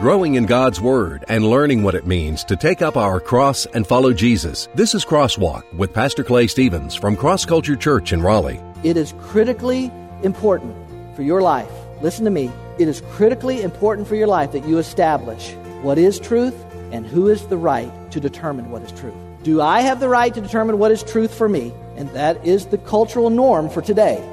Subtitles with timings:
[0.00, 3.86] growing in God's Word and learning what it means to take up our cross and
[3.86, 4.66] follow Jesus.
[4.74, 8.62] This is Crosswalk with Pastor Clay Stevens from Cross Culture Church in Raleigh.
[8.82, 9.92] It is critically
[10.22, 10.74] important
[11.14, 11.70] for your life.
[12.00, 12.50] Listen to me.
[12.78, 16.56] It is critically important for your life that you establish what is truth
[16.92, 19.12] and who is the right to determine what is truth.
[19.42, 21.74] Do I have the right to determine what is truth for me?
[21.96, 24.26] And that is the cultural norm for today.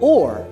[0.00, 0.44] Or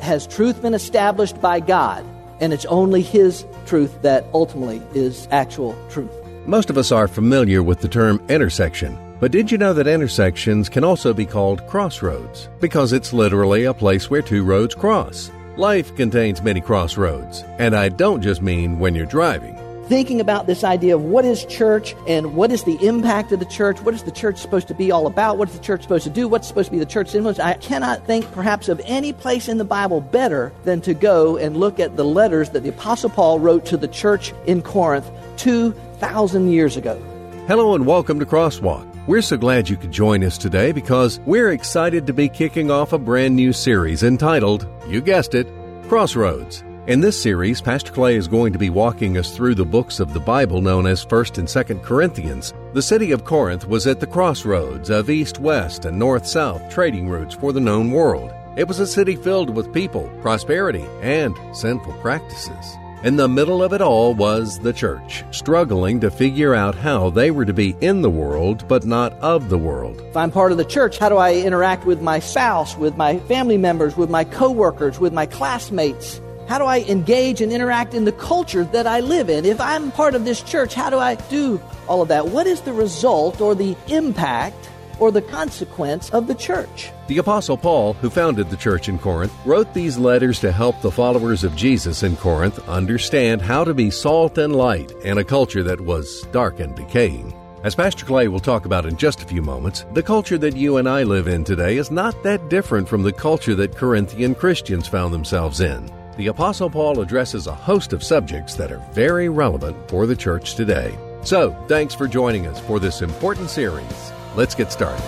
[0.00, 2.04] has truth been established by God
[2.40, 6.10] and it's only His truth that ultimately is actual truth?
[6.46, 10.68] Most of us are familiar with the term intersection, but did you know that intersections
[10.68, 12.48] can also be called crossroads?
[12.60, 15.30] Because it's literally a place where two roads cross.
[15.56, 20.64] Life contains many crossroads, and I don't just mean when you're driving thinking about this
[20.64, 24.02] idea of what is church and what is the impact of the church, what is
[24.02, 26.48] the church supposed to be all about, what is the church supposed to do, what's
[26.48, 27.38] supposed to be the church's influence.
[27.38, 31.56] I cannot think perhaps of any place in the Bible better than to go and
[31.56, 36.50] look at the letters that the Apostle Paul wrote to the church in Corinth 2,000
[36.50, 37.00] years ago.
[37.46, 38.90] Hello and welcome to Crosswalk.
[39.06, 42.94] We're so glad you could join us today because we're excited to be kicking off
[42.94, 45.46] a brand new series entitled, you guessed it,
[45.88, 46.64] Crossroads.
[46.86, 50.12] In this series, Pastor Clay is going to be walking us through the books of
[50.12, 52.52] the Bible known as 1st and 2nd Corinthians.
[52.74, 57.08] The city of Corinth was at the crossroads of east west and north south trading
[57.08, 58.30] routes for the known world.
[58.58, 62.76] It was a city filled with people, prosperity, and sinful practices.
[63.02, 67.30] In the middle of it all was the church, struggling to figure out how they
[67.30, 70.02] were to be in the world, but not of the world.
[70.02, 73.20] If I'm part of the church, how do I interact with my spouse, with my
[73.20, 76.20] family members, with my coworkers, with my classmates?
[76.46, 79.46] How do I engage and interact in the culture that I live in?
[79.46, 82.28] If I'm part of this church, how do I do all of that?
[82.28, 86.90] What is the result or the impact or the consequence of the church?
[87.08, 90.90] The Apostle Paul, who founded the church in Corinth, wrote these letters to help the
[90.90, 95.62] followers of Jesus in Corinth understand how to be salt and light in a culture
[95.62, 97.34] that was dark and decaying.
[97.62, 100.76] As Pastor Clay will talk about in just a few moments, the culture that you
[100.76, 104.86] and I live in today is not that different from the culture that Corinthian Christians
[104.86, 109.76] found themselves in the Apostle Paul addresses a host of subjects that are very relevant
[109.88, 110.96] for the church today.
[111.22, 114.12] So, thanks for joining us for this important series.
[114.36, 115.04] Let's get started.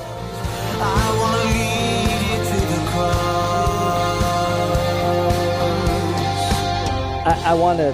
[7.26, 7.92] I, I want to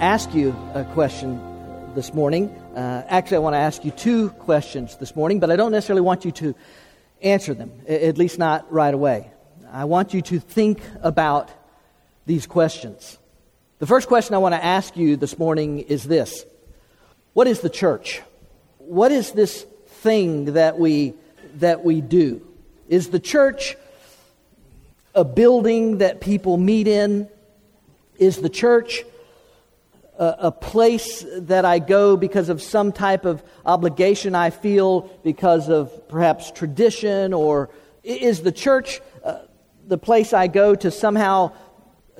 [0.00, 1.40] ask you a question
[1.94, 2.48] this morning.
[2.76, 6.02] Uh, actually, I want to ask you two questions this morning, but I don't necessarily
[6.02, 6.54] want you to
[7.22, 9.30] answer them, at least not right away.
[9.70, 11.50] I want you to think about
[12.28, 13.18] these questions.
[13.78, 16.44] The first question I want to ask you this morning is this
[17.32, 18.20] What is the church?
[18.76, 19.64] What is this
[20.02, 21.14] thing that we,
[21.54, 22.46] that we do?
[22.86, 23.76] Is the church
[25.14, 27.28] a building that people meet in?
[28.18, 29.04] Is the church
[30.18, 35.70] a, a, place that I go because of some type of obligation I feel because
[35.70, 37.32] of perhaps tradition?
[37.32, 37.70] Or
[38.02, 39.38] is the church uh,
[39.86, 41.52] the place I go to somehow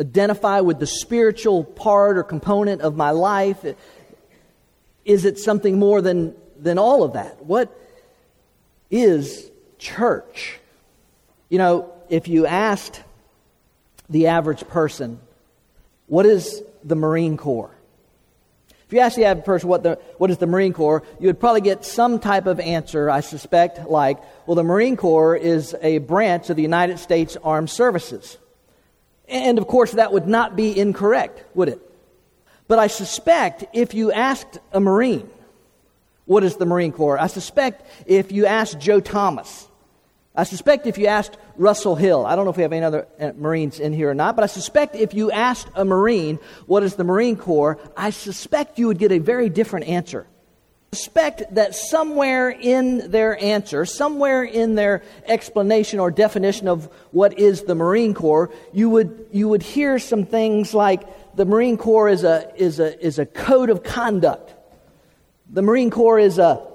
[0.01, 3.65] identify with the spiritual part or component of my life?
[5.05, 7.45] Is it something more than, than all of that?
[7.45, 7.77] What
[8.91, 10.59] is church?
[11.49, 13.03] You know, if you asked
[14.09, 15.19] the average person,
[16.07, 17.71] what is the Marine Corps?
[18.87, 21.39] If you ask the average person what, the, what is the Marine Corps, you would
[21.39, 25.99] probably get some type of answer, I suspect, like, well, the Marine Corps is a
[25.99, 28.39] branch of the United States Armed Services.
[29.29, 31.81] And of course, that would not be incorrect, would it?
[32.67, 35.29] But I suspect if you asked a Marine,
[36.27, 37.19] what is the Marine Corps?
[37.19, 39.67] I suspect if you asked Joe Thomas,
[40.35, 43.09] I suspect if you asked Russell Hill, I don't know if we have any other
[43.19, 46.85] uh, Marines in here or not, but I suspect if you asked a Marine, what
[46.85, 50.27] is the Marine Corps, I suspect you would get a very different answer
[50.93, 57.63] suspect that somewhere in their answer, somewhere in their explanation or definition of what is
[57.63, 62.25] the Marine Corps, you would, you would hear some things like the Marine Corps is
[62.25, 64.55] a, is a, is a code of conduct.
[65.51, 66.67] The Marine Corps is a,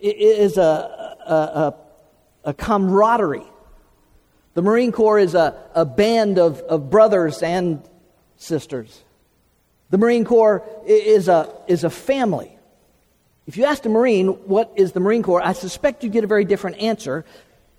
[0.00, 1.74] is a, a, a,
[2.50, 3.46] a camaraderie.
[4.54, 7.88] The Marine Corps is a, a band of, of brothers and
[8.36, 9.00] sisters.
[9.90, 12.55] The Marine Corps is a, is a family.
[13.46, 16.26] If you asked a Marine, what is the Marine Corps, I suspect you'd get a
[16.26, 17.24] very different answer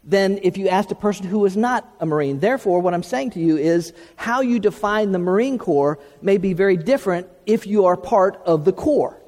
[0.04, 2.40] than if you asked a person who is not a Marine.
[2.40, 6.54] Therefore, what I'm saying to you is how you define the Marine Corps may be
[6.54, 9.22] very different if you are part of the Corps.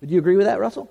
[0.00, 0.88] Would you agree with that, Russell?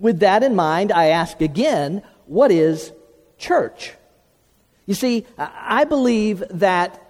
[0.00, 2.92] With that in mind, I ask again, what is
[3.38, 3.92] church?
[4.86, 7.00] You see, I believe that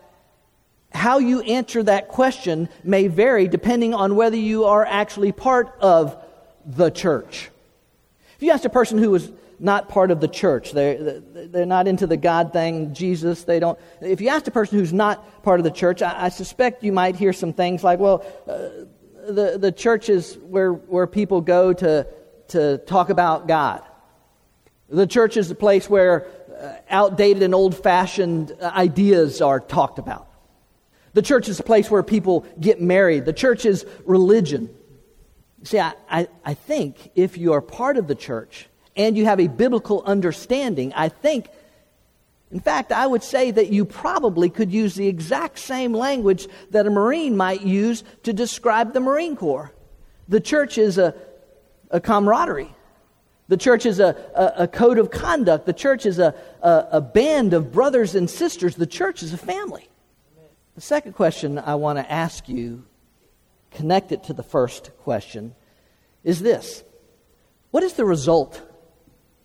[0.92, 6.16] how you answer that question may vary depending on whether you are actually part of
[6.66, 7.50] the church.
[8.36, 9.30] If you asked a person who was
[9.60, 13.78] not part of the church, they're, they're not into the God thing, Jesus, they don't.
[14.00, 16.92] If you asked a person who's not part of the church, I, I suspect you
[16.92, 18.86] might hear some things like, well, uh,
[19.32, 22.06] the, the church is where, where people go to,
[22.48, 23.82] to talk about God.
[24.88, 26.26] The church is a place where
[26.60, 30.28] uh, outdated and old fashioned ideas are talked about.
[31.14, 33.24] The church is a place where people get married.
[33.24, 34.68] The church is religion.
[35.64, 39.40] See, I, I, I, think if you are part of the church and you have
[39.40, 41.48] a biblical understanding, I think,
[42.52, 46.86] in fact, I would say that you probably could use the exact same language that
[46.86, 49.72] a Marine might use to describe the Marine Corps.
[50.28, 51.14] The church is a,
[51.90, 52.74] a camaraderie.
[53.48, 55.64] The church is a, a, a, code of conduct.
[55.64, 58.74] The church is a, a, a band of brothers and sisters.
[58.74, 59.88] The church is a family.
[60.74, 62.84] The second question I want to ask you,
[63.74, 65.54] connected to the first question,
[66.22, 66.82] is this
[67.70, 68.60] What is the result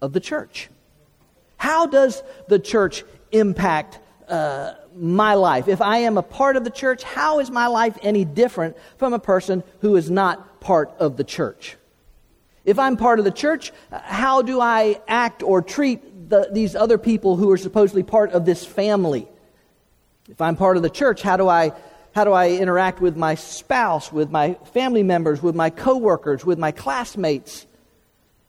[0.01, 0.69] of the church?
[1.57, 3.99] How does the church impact
[4.29, 5.67] uh, my life?
[5.67, 9.13] If I am a part of the church, how is my life any different from
[9.13, 11.75] a person who is not part of the church?
[12.63, 16.97] If I'm part of the church, how do I act or treat the, these other
[16.97, 19.27] people who are supposedly part of this family?
[20.29, 21.73] If I'm part of the church, how do I
[22.13, 26.57] how do I interact with my spouse, with my family members, with my coworkers, with
[26.57, 27.67] my classmates?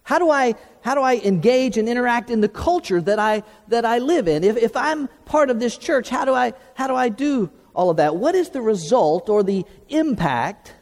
[0.02, 3.84] How do I how do I engage and interact in the culture that I that
[3.84, 4.44] I live in?
[4.44, 7.90] If if I'm part of this church, how do I how do I do all
[7.90, 8.16] of that?
[8.16, 10.74] What is the result or the impact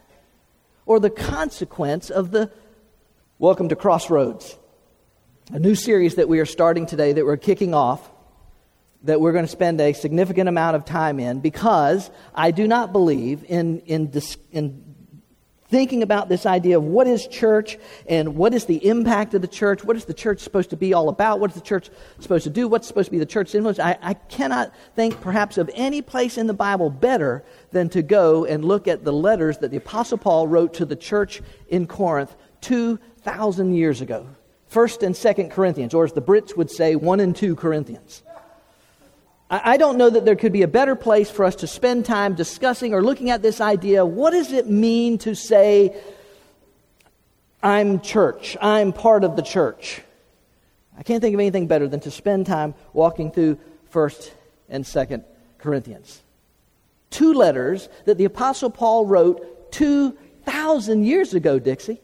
[0.87, 2.51] or the consequence of the
[3.41, 4.59] Welcome to Crossroads,
[5.53, 8.11] a new series that we are starting today that we're kicking off
[9.03, 12.93] that we're going to spend a significant amount of time in because I do not
[12.93, 14.13] believe in, in,
[14.51, 14.89] in
[15.69, 17.79] thinking about this idea of what is church
[18.09, 20.95] and what is the impact of the church, what is the church supposed to be
[20.95, 23.55] all about, what is the church supposed to do, what's supposed to be the church's
[23.55, 23.79] influence.
[23.79, 28.45] I, I cannot think perhaps of any place in the Bible better than to go
[28.45, 32.35] and look at the letters that the Apostle Paul wrote to the church in Corinth
[32.63, 34.27] 2,000 years ago.
[34.67, 38.23] First and Second Corinthians, or as the Brits would say, 1 and 2 Corinthians.
[39.51, 42.35] I don't know that there could be a better place for us to spend time
[42.35, 44.05] discussing or looking at this idea.
[44.05, 45.97] What does it mean to say,
[47.63, 50.03] I'm church, I'm part of the church?
[50.99, 53.59] I can't think of anything better than to spend time walking through
[53.91, 54.33] 1st
[54.69, 55.25] and 2nd
[55.57, 56.23] Corinthians.
[57.09, 62.03] Two letters that the Apostle Paul wrote 2,000 years ago, Dixie.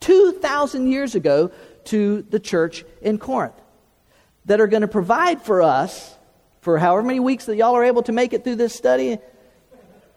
[0.00, 1.52] 2,000 years ago
[1.84, 3.54] to the church in Corinth
[4.44, 6.16] that are going to provide for us
[6.60, 9.18] for however many weeks that y'all are able to make it through this study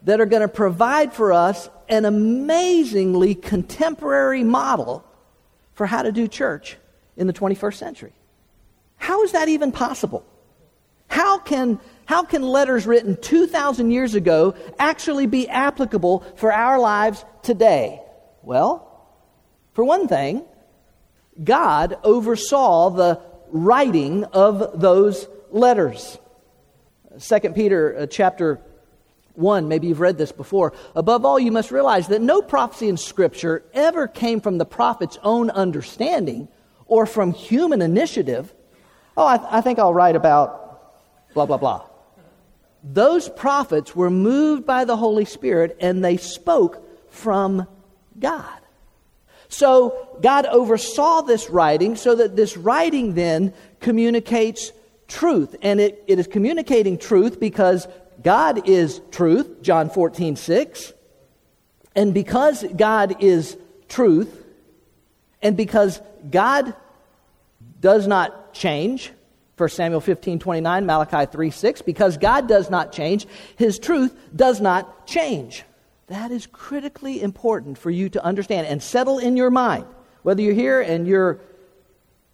[0.02, 5.04] that are going to provide for us an amazingly contemporary model
[5.74, 6.76] for how to do church
[7.16, 8.12] in the 21st century.
[8.96, 10.24] How is that even possible?
[11.08, 17.24] How can, how can letters written 2,000 years ago actually be applicable for our lives
[17.42, 18.00] today?
[18.42, 18.90] Well,
[19.72, 20.44] for one thing,
[21.42, 26.18] God oversaw the writing of those letters.
[27.20, 28.60] 2 Peter uh, chapter
[29.34, 30.72] 1, maybe you've read this before.
[30.94, 35.18] Above all, you must realize that no prophecy in Scripture ever came from the prophet's
[35.22, 36.48] own understanding
[36.86, 38.54] or from human initiative.
[39.16, 40.92] Oh, I, th- I think I'll write about
[41.34, 41.86] blah, blah, blah.
[42.84, 47.66] Those prophets were moved by the Holy Spirit and they spoke from
[48.18, 48.58] God.
[49.48, 54.72] So God oversaw this writing so that this writing then communicates
[55.08, 55.56] truth.
[55.62, 57.88] And it, it is communicating truth because
[58.22, 60.92] God is truth, John 14, 6.
[61.94, 63.56] And because God is
[63.88, 64.44] truth,
[65.42, 66.74] and because God
[67.80, 69.12] does not change,
[69.56, 74.60] 1 Samuel 15, 29, Malachi 3, 6, because God does not change, his truth does
[74.60, 75.64] not change.
[76.08, 79.86] That is critically important for you to understand and settle in your mind.
[80.22, 81.40] Whether you're here and you're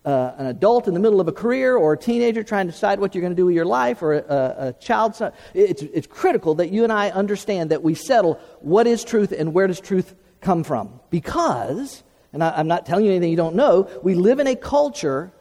[0.05, 3.01] uh, an adult in the middle of a career or a teenager trying to decide
[3.01, 5.21] what you're going to do with your life or a, a child,
[5.53, 9.53] it's, it's critical that you and I understand that we settle what is truth and
[9.53, 11.01] where does truth come from.
[11.11, 12.03] Because,
[12.33, 15.33] and I, I'm not telling you anything you don't know, we live in a culture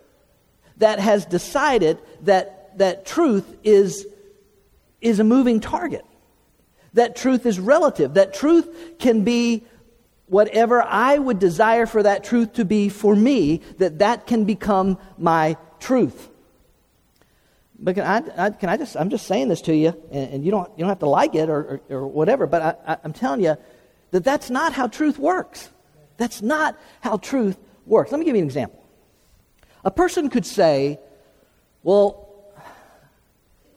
[0.78, 4.06] that has decided that, that truth is,
[5.00, 6.06] is a moving target.
[6.94, 8.16] That truth is relative.
[8.16, 9.64] That truth can be
[10.30, 14.98] whatever I would desire for that truth to be for me, that that can become
[15.18, 16.30] my truth.
[17.80, 20.46] but can I, I, can I just, I'm just saying this to you, and, and
[20.46, 22.98] you, don't, you don't have to like it or, or, or whatever, but I, I,
[23.04, 23.58] I'm telling you
[24.12, 25.70] that that's not how truth works.
[26.18, 28.12] That's not how truth works.
[28.12, 28.84] Let me give you an example.
[29.84, 31.00] A person could say,
[31.82, 32.28] well,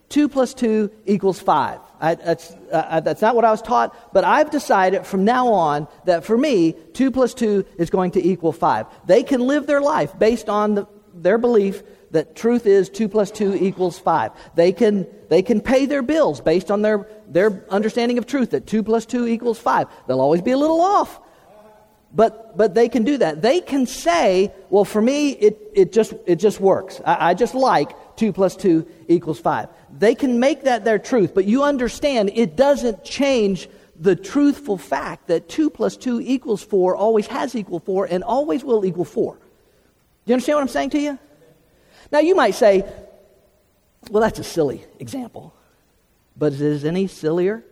[0.09, 1.78] 2 plus 2 equals 5.
[2.02, 5.87] I, that's, uh, that's not what I was taught, but I've decided from now on
[6.04, 8.87] that for me, 2 plus 2 is going to equal 5.
[9.06, 13.30] They can live their life based on the, their belief that truth is 2 plus
[13.30, 14.32] 2 equals 5.
[14.56, 18.66] They can, they can pay their bills based on their, their understanding of truth that
[18.66, 19.87] 2 plus 2 equals 5.
[20.09, 21.21] They'll always be a little off.
[22.14, 23.40] But, but they can do that.
[23.40, 27.00] They can say, well, for me, it, it, just, it just works.
[27.06, 29.68] I, I just like 2 plus 2 equals 5.
[29.99, 33.68] They can make that their truth, but you understand it doesn't change
[33.99, 38.64] the truthful fact that 2 plus 2 equals 4 always has equal 4 and always
[38.64, 39.34] will equal 4.
[39.34, 39.40] Do
[40.26, 41.18] you understand what I'm saying to you?
[42.11, 42.84] Now, you might say,
[44.11, 45.54] well, that's a silly example.
[46.37, 47.62] But is it any sillier?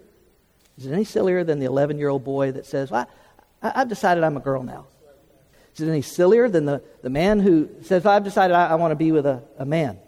[0.79, 3.09] Is it any sillier than the 11 year old boy that says, well,
[3.63, 4.87] I, have decided I'm a girl now?
[5.75, 8.75] Is it any sillier than the, the man who says, well, I've decided I, I
[8.75, 9.99] want to be with a, a man?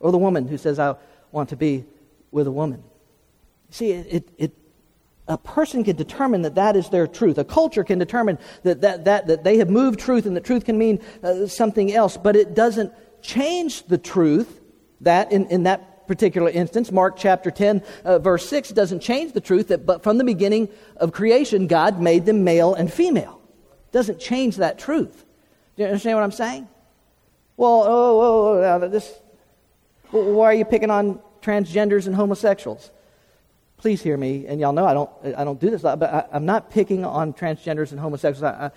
[0.00, 0.96] Or the woman who says, I
[1.32, 1.84] want to be
[2.30, 2.82] with a woman?
[3.70, 4.52] See, it, it,
[5.28, 7.38] a person can determine that that is their truth.
[7.38, 10.64] A culture can determine that, that, that, that they have moved truth and that truth
[10.64, 14.60] can mean uh, something else, but it doesn't change the truth
[15.00, 19.40] that in, in that particular instance mark chapter 10 uh, verse 6 doesn't change the
[19.40, 23.40] truth that but from the beginning of creation god made them male and female
[23.92, 25.24] doesn't change that truth
[25.76, 26.66] do you understand what i'm saying
[27.56, 29.19] well oh, oh, oh this
[30.10, 32.90] why are you picking on transgenders and homosexuals
[33.78, 36.44] please hear me and y'all know i don't i don't do this but I, am
[36.44, 38.70] not picking on transgenders and homosexuals I,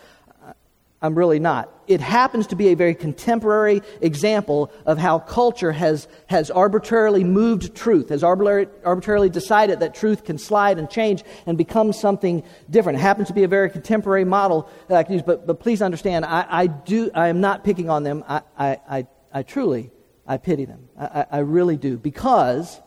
[1.03, 1.69] I'm really not.
[1.85, 7.75] It happens to be a very contemporary example of how culture has, has arbitrarily moved
[7.75, 12.99] truth, has arbitrarily, arbitrarily decided that truth can slide and change and become something different.
[12.99, 15.81] It happens to be a very contemporary model that I can use, but, but please
[15.81, 18.23] understand, I, I, do, I am not picking on them.
[18.25, 19.91] I, I, I, I truly,
[20.25, 20.89] I pity them.
[20.99, 21.97] I, I really do.
[21.97, 22.79] Because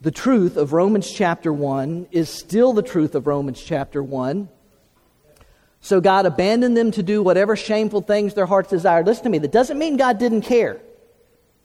[0.00, 4.48] the truth of Romans chapter 1 is still the truth of Romans chapter 1
[5.84, 9.04] so God abandoned them to do whatever shameful things their hearts desired.
[9.04, 10.80] Listen to me, that doesn't mean God didn't care.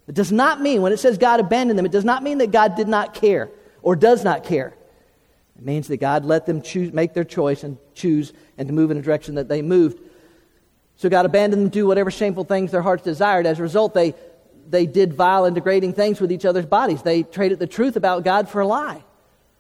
[0.08, 2.50] It does not mean, when it says God abandoned them, it does not mean that
[2.50, 3.51] God did not care
[3.84, 4.74] or does not care.
[5.56, 8.89] It means that God let them choose, make their choice and choose and to move
[8.89, 10.00] in a direction that they moved.
[10.96, 13.46] So God abandoned them to do whatever shameful things their hearts desired.
[13.46, 14.15] As a result, they,
[14.69, 17.01] they did vile and degrading things with each other's bodies.
[17.01, 19.03] They traded the truth about God for a lie.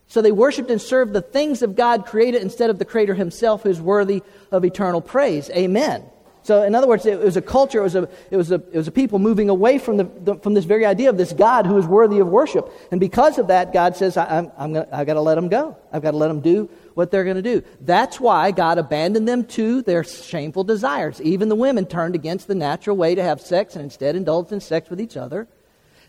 [0.07, 3.63] So they worshiped and served the things of God created instead of the Creator Himself,
[3.63, 5.49] who's worthy of eternal praise.
[5.49, 6.03] Amen.
[6.43, 8.77] So, in other words, it was a culture, it was a, it was a, it
[8.77, 11.65] was a people moving away from, the, the from this very idea of this God
[11.65, 12.71] who is worthy of worship.
[12.89, 15.49] And because of that, God says, I, I'm, I'm gonna, I've got to let them
[15.49, 15.75] go.
[15.91, 17.61] I've got to let them do what they're going to do.
[17.81, 21.21] That's why God abandoned them to their shameful desires.
[21.21, 24.59] Even the women turned against the natural way to have sex and instead indulged in
[24.59, 25.47] sex with each other.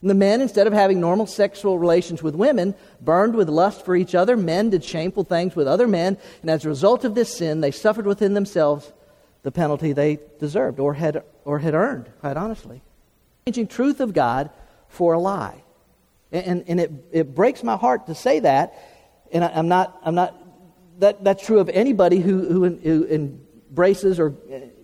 [0.00, 3.96] And the men, instead of having normal sexual relations with women, burned with lust for
[3.96, 4.34] each other.
[4.34, 6.16] Men did shameful things with other men.
[6.40, 8.90] And as a result of this sin, they suffered within themselves
[9.42, 12.80] the penalty they deserved or had, or had earned, quite honestly.
[13.46, 14.48] Changing truth of God
[14.88, 15.62] for a lie.
[16.32, 18.72] And, and it, it breaks my heart to say that.
[19.30, 20.34] And I, am not, I'm not
[20.98, 24.30] that, that's true of anybody who, who, who embraces or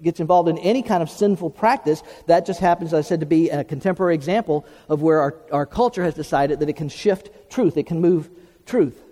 [0.03, 3.27] gets involved in any kind of sinful practice, that just happens, as I said, to
[3.27, 7.51] be a contemporary example of where our, our culture has decided that it can shift
[7.51, 8.31] truth, it can move
[8.67, 9.03] truth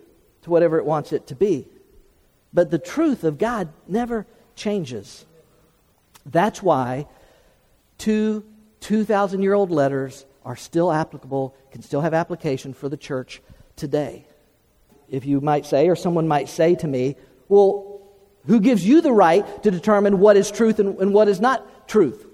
[0.42, 1.66] to whatever it wants it to be.
[2.52, 5.24] But the truth of God never changes.
[6.26, 7.06] That's why
[7.98, 8.44] two
[8.82, 13.40] 2,000 year old letters are still applicable, can still have application for the church
[13.76, 14.26] today.
[15.12, 17.16] If you might say, or someone might say to me,
[17.48, 18.00] well,
[18.46, 21.86] who gives you the right to determine what is truth and, and what is not
[21.86, 22.26] truth?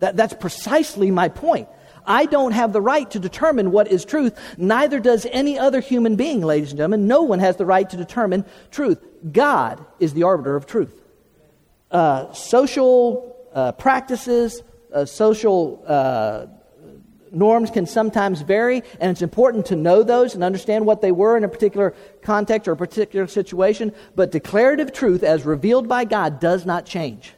[0.00, 1.68] That, that's precisely my point.
[2.06, 4.38] I don't have the right to determine what is truth.
[4.58, 7.08] Neither does any other human being, ladies and gentlemen.
[7.08, 9.02] No one has the right to determine truth.
[9.32, 11.02] God is the arbiter of truth.
[11.90, 14.62] Uh, social uh, practices,
[14.92, 16.46] uh, social uh,
[17.32, 21.36] norms can sometimes vary, and it's important to know those and understand what they were
[21.36, 23.92] in a particular context or a particular situation.
[24.14, 27.32] But declarative truth, as revealed by God, does not change.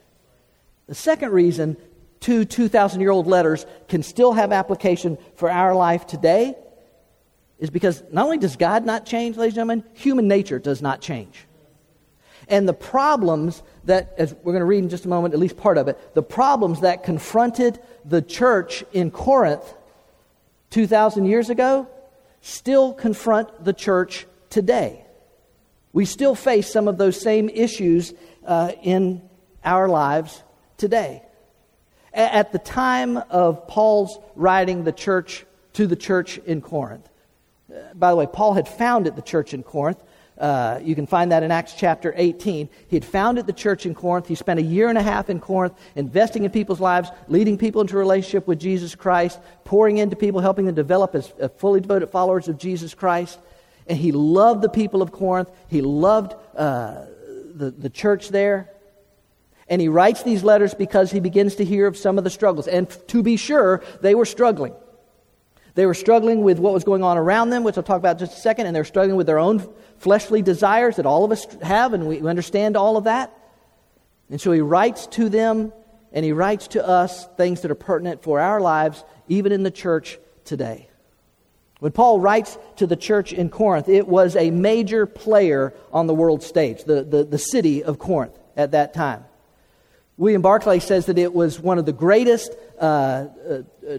[0.87, 1.76] The second reason
[2.21, 6.54] two 2,000 year old letters can still have application for our life today
[7.59, 11.00] is because not only does God not change, ladies and gentlemen, human nature does not
[11.00, 11.45] change.
[12.49, 15.57] And the problems that, as we're going to read in just a moment, at least
[15.57, 19.75] part of it, the problems that confronted the church in Corinth
[20.71, 21.89] 2,000 years ago
[22.41, 25.05] still confront the church today.
[25.93, 28.15] We still face some of those same issues
[28.47, 29.23] uh, in
[29.65, 30.43] our lives
[30.77, 31.23] today.
[32.13, 35.45] A- at the time of Paul's writing the church
[35.75, 37.09] to the church in Corinth,
[37.73, 40.03] uh, by the way, Paul had founded the church in Corinth.
[40.38, 42.68] Uh, you can find that in Acts chapter 18.
[42.88, 44.28] He had founded the church in Corinth.
[44.28, 47.80] He spent a year and a half in Corinth investing in people's lives, leading people
[47.80, 52.09] into a relationship with Jesus Christ, pouring into people, helping them develop as fully devoted
[52.11, 53.38] followers of Jesus Christ.
[53.88, 55.50] And he loved the people of Corinth.
[55.66, 57.07] He loved uh,
[57.54, 58.71] the, the church there.
[59.66, 62.68] And he writes these letters because he begins to hear of some of the struggles.
[62.68, 64.75] And to be sure, they were struggling.
[65.75, 68.27] They were struggling with what was going on around them, which I'll talk about in
[68.27, 69.67] just a second, and they're struggling with their own
[69.99, 73.33] fleshly desires that all of us have, and we understand all of that.
[74.31, 75.73] And so he writes to them,
[76.13, 79.71] and he writes to us things that are pertinent for our lives, even in the
[79.71, 80.89] church today.
[81.81, 86.15] When Paul writes to the church in Corinth, it was a major player on the
[86.15, 89.25] world stage, the, the, the city of Corinth at that time.
[90.17, 93.99] William Barclay says that it was one of the greatest uh, uh, uh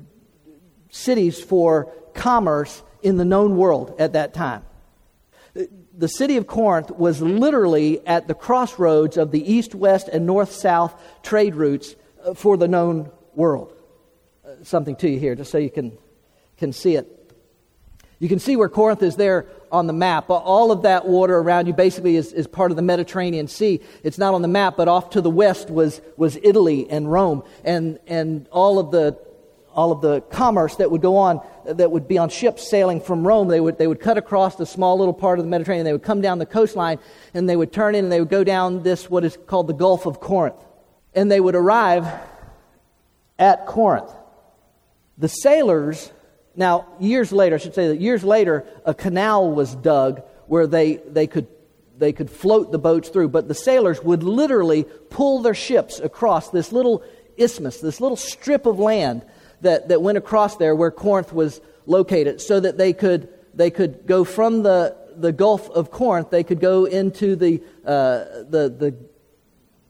[0.90, 4.64] cities for commerce in the known world at that time.
[5.54, 10.52] The city of Corinth was literally at the crossroads of the east west and north
[10.52, 10.94] south
[11.24, 13.74] trade routes uh, for the known world.
[14.46, 15.98] Uh, something to you here, just so you can,
[16.58, 17.16] can see it.
[18.20, 20.30] You can see where Corinth is there on the map.
[20.30, 23.82] All of that water around you basically is, is part of the Mediterranean Sea.
[24.04, 27.44] It's not on the map, but off to the west was, was Italy and Rome.
[27.64, 29.18] And, and all of the
[29.80, 33.26] all of the commerce that would go on, that would be on ships sailing from
[33.26, 33.48] Rome.
[33.48, 35.86] They would, they would cut across the small little part of the Mediterranean.
[35.86, 37.00] They would come down the coastline
[37.34, 39.74] and they would turn in and they would go down this, what is called the
[39.74, 40.62] Gulf of Corinth.
[41.14, 42.06] And they would arrive
[43.40, 44.12] at Corinth.
[45.18, 46.12] The sailors,
[46.58, 50.98] now, years later, I should say that years later, a canal was dug where they,
[50.98, 51.48] they could
[51.98, 56.50] they could float the boats through, but the sailors would literally pull their ships across
[56.50, 57.02] this little
[57.38, 59.26] isthmus, this little strip of land
[59.62, 64.06] that, that went across there where Corinth was located so that they could, they could
[64.06, 68.96] go from the, the Gulf of Corinth, they could go into the, uh, the, the,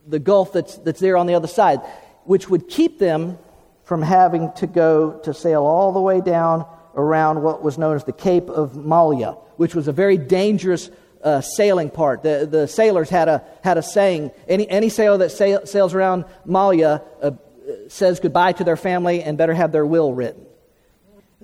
[0.06, 1.80] the Gulf that's, that's there on the other side,
[2.24, 3.38] which would keep them
[3.84, 8.04] from having to go to sail all the way down around what was known as
[8.04, 10.90] the Cape of Malia, which was a very dangerous
[11.22, 12.22] uh, sailing part.
[12.22, 16.24] The, the sailors had a, had a saying any, any sailor that sail, sails around
[16.44, 17.32] Malia uh,
[17.88, 20.46] says goodbye to their family and better have their will written.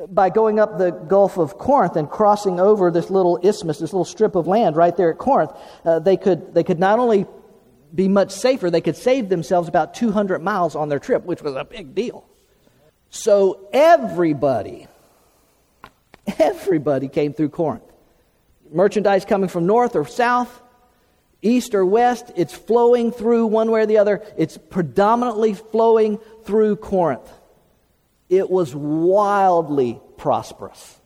[0.09, 4.05] By going up the Gulf of Corinth and crossing over this little isthmus, this little
[4.05, 5.53] strip of land right there at Corinth,
[5.85, 7.27] uh, they, could, they could not only
[7.95, 11.55] be much safer, they could save themselves about 200 miles on their trip, which was
[11.55, 12.27] a big deal.
[13.09, 14.87] So everybody,
[16.39, 17.85] everybody came through Corinth.
[18.71, 20.63] Merchandise coming from north or south,
[21.43, 24.23] east or west, it's flowing through one way or the other.
[24.37, 27.31] It's predominantly flowing through Corinth.
[28.29, 31.01] It was wildly prosperous.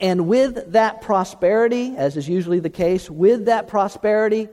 [0.00, 4.48] And with that prosperity, as is usually the case, with that prosperity,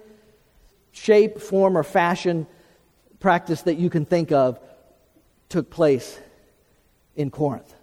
[0.91, 2.47] shape, form, or fashion
[3.19, 4.59] practice that you can think of
[5.49, 6.17] took place
[7.15, 7.73] in Corinth.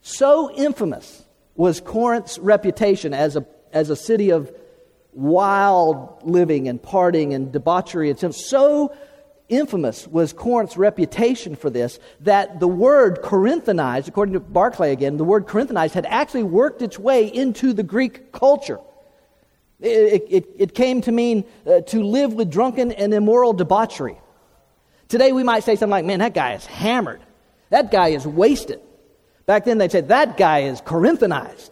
[0.00, 1.22] So infamous
[1.54, 4.50] was Corinth's reputation as a, as a city of
[5.16, 8.10] wild living and partying and debauchery.
[8.10, 8.94] It's so
[9.48, 15.24] infamous was Corinth's reputation for this that the word Corinthianized, according to Barclay again, the
[15.24, 18.78] word Corinthianized had actually worked its way into the Greek culture.
[19.80, 24.18] It, it, it came to mean uh, to live with drunken and immoral debauchery.
[25.08, 27.20] Today we might say something like, man, that guy is hammered.
[27.70, 28.80] That guy is wasted.
[29.44, 31.70] Back then they'd say, that guy is Corinthianized.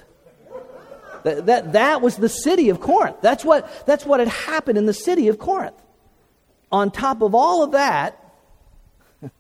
[1.25, 3.17] That, that, that was the city of Corinth.
[3.23, 5.75] That's what, that's what had happened in the city of Corinth.
[6.71, 8.19] On top of all of that,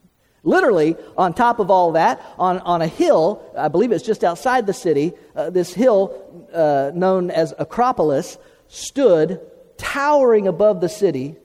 [0.42, 4.66] literally on top of all that, on, on a hill, I believe it's just outside
[4.66, 9.40] the city, uh, this hill uh, known as Acropolis stood
[9.76, 11.36] towering above the city,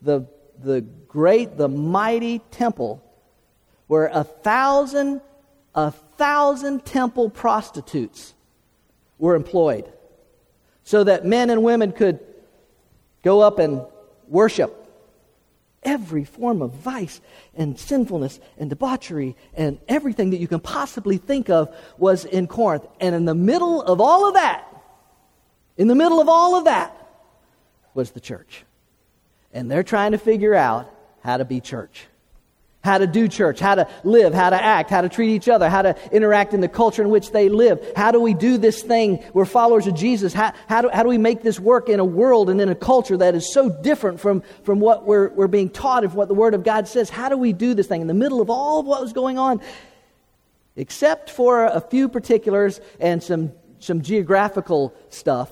[0.00, 0.26] the,
[0.58, 3.04] the great, the mighty temple
[3.88, 5.20] where a thousand,
[5.74, 8.32] a thousand temple prostitutes
[9.22, 9.90] were employed
[10.82, 12.18] so that men and women could
[13.22, 13.80] go up and
[14.26, 14.76] worship.
[15.84, 17.20] Every form of vice
[17.54, 22.84] and sinfulness and debauchery and everything that you can possibly think of was in Corinth.
[22.98, 24.66] And in the middle of all of that,
[25.76, 26.96] in the middle of all of that,
[27.94, 28.64] was the church.
[29.52, 32.06] And they're trying to figure out how to be church.
[32.82, 35.70] How to do church, how to live, how to act, how to treat each other,
[35.70, 37.80] how to interact in the culture in which they live.
[37.94, 39.22] How do we do this thing?
[39.32, 40.32] We're followers of Jesus.
[40.32, 42.74] How, how, do, how do we make this work in a world and in a
[42.74, 46.34] culture that is so different from, from what we're, we're being taught and what the
[46.34, 47.08] Word of God says?
[47.08, 49.38] How do we do this thing in the middle of all of what was going
[49.38, 49.60] on?
[50.74, 55.50] Except for a few particulars and some, some geographical stuff,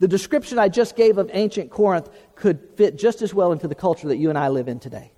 [0.00, 3.76] the description I just gave of ancient Corinth could fit just as well into the
[3.76, 5.13] culture that you and I live in today.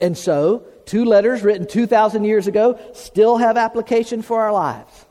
[0.00, 5.06] And so, two letters written 2,000 years ago still have application for our lives.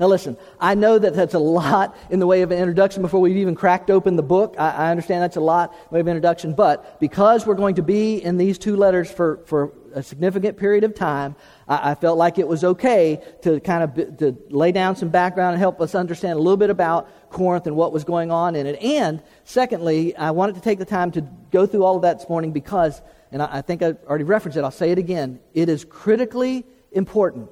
[0.00, 3.20] Now, listen, I know that that's a lot in the way of an introduction before
[3.20, 4.54] we've even cracked open the book.
[4.58, 7.74] I, I understand that's a lot in the way of introduction, but because we're going
[7.74, 11.36] to be in these two letters for, for a significant period of time,
[11.68, 15.52] I, I felt like it was okay to kind of to lay down some background
[15.52, 18.66] and help us understand a little bit about Corinth and what was going on in
[18.66, 18.80] it.
[18.82, 22.28] And secondly, I wanted to take the time to go through all of that this
[22.30, 25.40] morning because and I, I think I already referenced it, I'll say it again.
[25.54, 27.50] It is critically important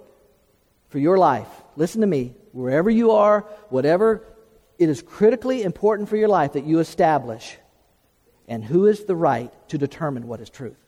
[0.89, 1.49] for your life.
[1.77, 4.25] Listen to me, wherever you are, whatever,
[4.79, 7.57] it is critically important for your life that you establish
[8.47, 10.79] and who is the right to determine what is truth.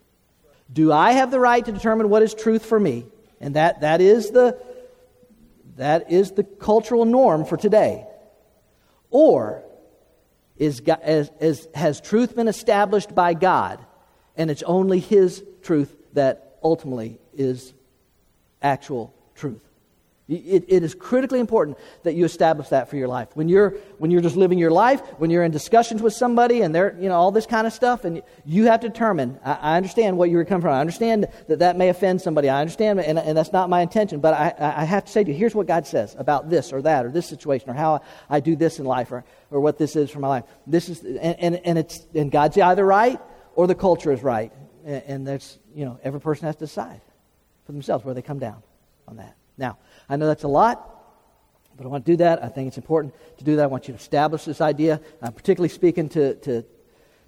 [0.72, 3.07] Do I have the right to determine what is truth for me?
[3.40, 4.59] And that, that, is the,
[5.76, 8.07] that is the cultural norm for today.
[9.11, 9.64] Or
[10.57, 13.85] is, is, is, has truth been established by God
[14.37, 17.73] and it's only His truth that ultimately is
[18.62, 19.61] actual truth.
[20.31, 23.29] It, it is critically important that you establish that for your life.
[23.35, 26.73] When you're, when you're just living your life, when you're in discussions with somebody and
[26.73, 29.77] they're, you know, all this kind of stuff, and you have to determine, I, I
[29.77, 30.73] understand what you're coming from.
[30.73, 32.49] I understand that that may offend somebody.
[32.49, 35.33] I understand, and, and that's not my intention, but I, I have to say to
[35.33, 38.38] you, here's what God says about this or that or this situation or how I
[38.38, 40.45] do this in life or, or what this is for my life.
[40.64, 43.21] This is, and, and, and, it's, and God's either right
[43.61, 44.51] or the culture is right.
[44.87, 47.03] And, and that's, you know, every person has to decide
[47.66, 48.62] for themselves where they come down
[49.07, 49.37] on that.
[49.59, 49.77] Now,
[50.09, 50.79] I know that's a lot,
[51.77, 52.42] but I want to do that.
[52.42, 53.64] I think it's important to do that.
[53.64, 54.99] I want you to establish this idea.
[55.20, 56.64] I'm particularly speaking to, to,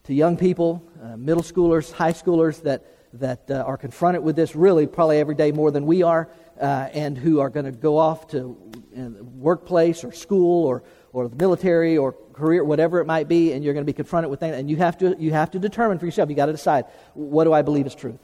[0.04, 4.56] to young people, uh, middle schoolers, high schoolers that, that uh, are confronted with this
[4.56, 7.98] really probably every day more than we are, uh, and who are going to go
[7.98, 8.56] off to
[8.96, 13.64] uh, workplace or school or, or the military or career, whatever it might be, and
[13.64, 15.98] you're going to be confronted with things, and you have to, you have to determine
[15.98, 16.28] for yourself.
[16.28, 18.20] You've got to decide, what do I believe is truth?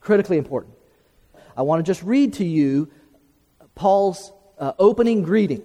[0.00, 0.74] Critically important.
[1.56, 2.90] I want to just read to you
[3.74, 5.62] Paul's uh, opening greeting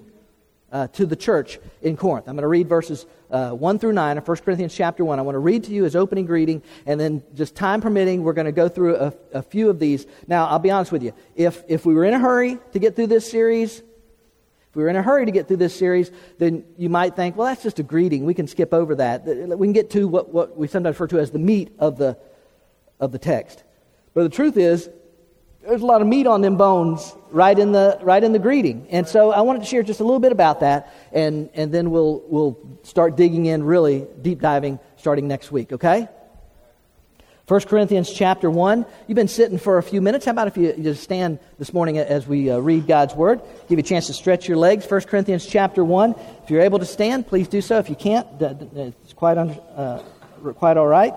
[0.72, 2.28] uh, to the church in Corinth.
[2.28, 5.20] I'm going to read verses uh, 1 through 9 of 1 Corinthians chapter 1.
[5.20, 8.34] I want to read to you his opening greeting, and then, just time permitting, we're
[8.34, 10.08] going to go through a, a few of these.
[10.28, 11.14] Now, I'll be honest with you.
[11.36, 13.84] If, if we were in a hurry to get through this series,
[14.74, 16.10] if we were in a hurry to get through this series,
[16.40, 18.26] then you might think, well, that's just a greeting.
[18.26, 19.24] We can skip over that.
[19.24, 22.18] We can get to what, what we sometimes refer to as the meat of the,
[23.00, 23.64] of the text.
[24.16, 24.90] But the truth is,
[25.62, 28.88] there's a lot of meat on them bones right in the, right in the greeting.
[28.90, 31.92] And so I wanted to share just a little bit about that, and, and then
[31.92, 36.10] we'll, we'll start digging in really deep diving starting next week, okay?
[37.48, 38.86] 1 Corinthians chapter 1.
[39.06, 40.24] You've been sitting for a few minutes.
[40.24, 43.42] How about if you just stand this morning as we uh, read God's Word?
[43.68, 44.90] Give you a chance to stretch your legs.
[44.90, 46.16] 1 Corinthians chapter 1.
[46.44, 47.80] If you're able to stand, please do so.
[47.80, 50.02] If you can't, it's quite, uh,
[50.56, 51.14] quite all right.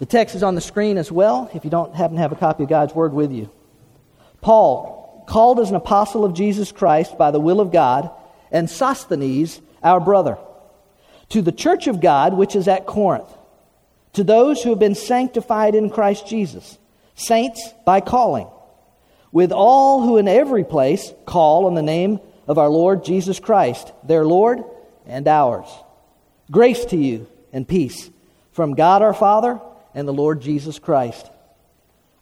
[0.00, 2.36] The text is on the screen as well if you don't happen to have a
[2.36, 3.48] copy of God's Word with you.
[4.40, 8.10] Paul, called as an apostle of Jesus Christ by the will of God,
[8.50, 10.38] and Sosthenes, our brother,
[11.28, 13.32] to the church of God which is at Corinth
[14.16, 16.78] to those who have been sanctified in Christ Jesus,
[17.14, 18.48] saints by calling,
[19.30, 23.92] with all who in every place call on the name of our Lord Jesus Christ,
[24.04, 24.64] their Lord
[25.04, 25.68] and ours.
[26.50, 28.08] Grace to you and peace
[28.52, 29.60] from God our Father
[29.94, 31.30] and the Lord Jesus Christ.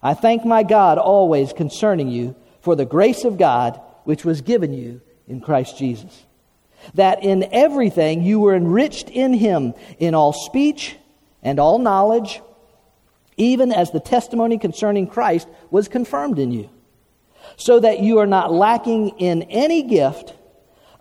[0.03, 4.73] I thank my God always concerning you for the grace of God which was given
[4.73, 6.25] you in Christ Jesus.
[6.95, 10.97] That in everything you were enriched in him, in all speech
[11.45, 12.41] and all knowledge,
[13.37, 16.69] even as the testimony concerning Christ was confirmed in you,
[17.55, 20.33] so that you are not lacking in any gift,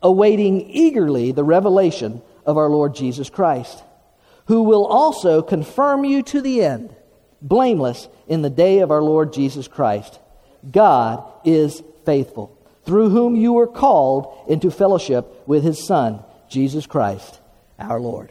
[0.02, 3.82] awaiting eagerly the revelation of our Lord Jesus Christ,
[4.46, 6.94] who will also confirm you to the end,
[7.40, 10.20] blameless in the day of our Lord Jesus Christ.
[10.70, 12.54] God is faithful,
[12.84, 17.40] through whom you were called into fellowship with his Son, Jesus Christ,
[17.78, 18.30] our Lord.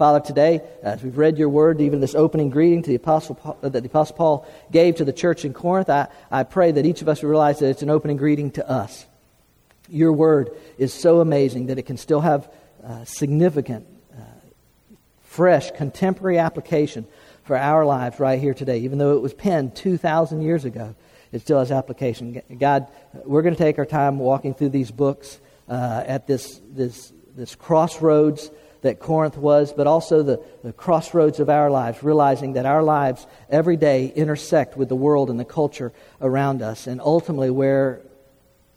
[0.00, 3.58] Father, today, as we've read your word, even this opening greeting to the Apostle Paul,
[3.60, 7.02] that the Apostle Paul gave to the church in Corinth, I, I pray that each
[7.02, 9.04] of us realize that it's an opening greeting to us.
[9.90, 12.50] Your word is so amazing that it can still have
[12.82, 13.86] uh, significant,
[14.16, 14.22] uh,
[15.22, 17.06] fresh, contemporary application
[17.44, 18.78] for our lives right here today.
[18.78, 20.94] Even though it was penned 2,000 years ago,
[21.30, 22.40] it still has application.
[22.58, 22.86] God,
[23.26, 27.54] we're going to take our time walking through these books uh, at this, this, this
[27.54, 28.50] crossroads
[28.82, 33.26] that Corinth was, but also the, the crossroads of our lives, realizing that our lives
[33.50, 36.86] every day intersect with the world and the culture around us.
[36.86, 38.00] And ultimately, where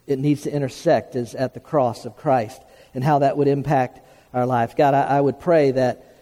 [0.05, 2.61] it needs to intersect is at the cross of Christ
[2.93, 3.99] and how that would impact
[4.33, 4.73] our lives.
[4.75, 6.15] God, I, I would pray that,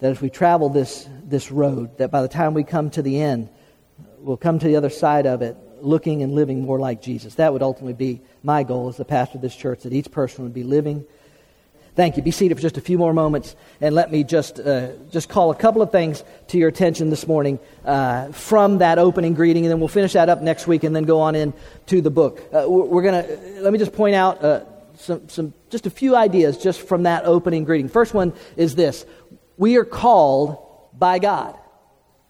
[0.00, 3.20] that as we travel this, this road, that by the time we come to the
[3.20, 3.50] end,
[4.18, 7.34] we'll come to the other side of it looking and living more like Jesus.
[7.36, 10.44] That would ultimately be my goal as the pastor of this church, that each person
[10.44, 11.04] would be living
[11.98, 12.22] Thank you.
[12.22, 15.50] Be seated for just a few more moments, and let me just uh, just call
[15.50, 19.72] a couple of things to your attention this morning uh, from that opening greeting, and
[19.72, 21.52] then we'll finish that up next week, and then go on in
[21.86, 22.40] to the book.
[22.54, 24.60] Uh, we're going to let me just point out uh,
[24.94, 27.88] some some just a few ideas just from that opening greeting.
[27.88, 29.04] First one is this:
[29.56, 30.56] We are called
[30.96, 31.58] by God.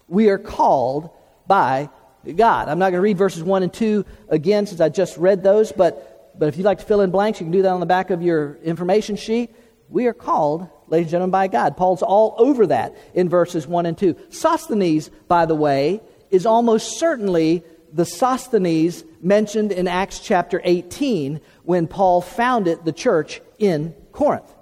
[0.07, 1.11] We are called
[1.47, 1.91] by
[2.37, 2.71] God.
[2.71, 5.73] I'm not going to read verses one and two again since I just read those,
[5.73, 7.87] but but if you'd like to fill in blanks, you can do that on the
[7.87, 9.55] back of your information sheet.
[9.89, 11.77] We are called, ladies and gentlemen, by God.
[11.77, 14.17] Paul's all over that in verses 1 and 2.
[14.31, 21.87] Sosthenes, by the way, is almost certainly the Sosthenes mentioned in Acts chapter 18 when
[21.87, 24.55] Paul founded the church in Corinth.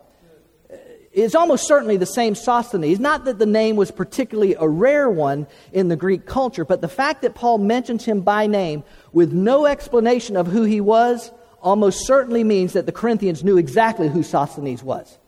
[1.13, 3.01] It's almost certainly the same Sosthenes.
[3.01, 6.89] Not that the name was particularly a rare one in the Greek culture, but the
[6.89, 12.07] fact that Paul mentions him by name with no explanation of who he was almost
[12.07, 15.19] certainly means that the Corinthians knew exactly who Sosthenes was.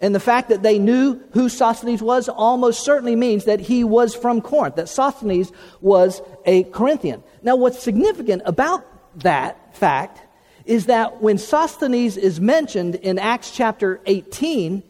[0.00, 4.14] And the fact that they knew who Sosthenes was almost certainly means that he was
[4.14, 7.22] from Corinth, that Sosthenes was a Corinthian.
[7.42, 8.86] Now, what's significant about
[9.22, 10.22] that fact
[10.64, 14.82] is that when Sosthenes is mentioned in Acts chapter 18,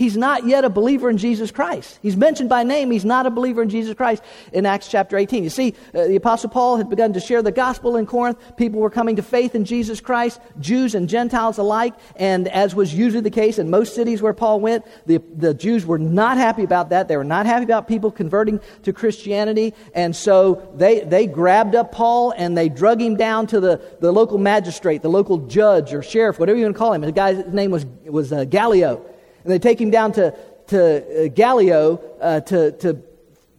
[0.00, 1.98] He's not yet a believer in Jesus Christ.
[2.00, 2.90] He's mentioned by name.
[2.90, 5.44] He's not a believer in Jesus Christ in Acts chapter 18.
[5.44, 8.38] You see, uh, the Apostle Paul had begun to share the gospel in Corinth.
[8.56, 11.92] People were coming to faith in Jesus Christ, Jews and Gentiles alike.
[12.16, 15.84] And as was usually the case in most cities where Paul went, the, the Jews
[15.84, 17.06] were not happy about that.
[17.06, 19.74] They were not happy about people converting to Christianity.
[19.94, 24.12] And so they, they grabbed up Paul and they drug him down to the, the
[24.12, 27.02] local magistrate, the local judge or sheriff, whatever you want to call him.
[27.02, 29.04] The guy's name was, was uh, Gallio.
[29.44, 30.34] And they take him down to,
[30.68, 33.02] to uh, Gallio uh, to, to,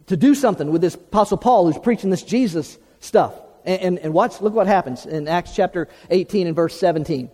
[0.06, 3.34] to do something with this Apostle Paul who's preaching this Jesus stuff.
[3.64, 7.30] And, and, and watch, look what happens in Acts chapter 18 and verse 17.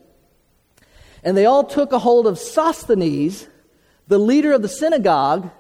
[1.22, 3.48] And they all took a hold of Sosthenes,
[4.06, 5.50] the leader of the synagogue,